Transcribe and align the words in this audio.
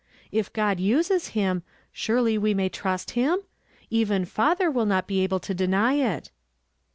If 0.31 0.51
God 0.51 0.79
uses 0.79 1.27
him, 1.37 1.61
surely 1.91 2.35
we 2.35 2.55
may 2.55 2.69
trust 2.69 3.11
him? 3.11 3.41
Even 3.91 4.25
father 4.25 4.71
will 4.71 4.87
not 4.87 5.05
be 5.05 5.19
able 5.19 5.39
to 5.41 5.53
deny 5.53 5.93
it." 5.93 6.31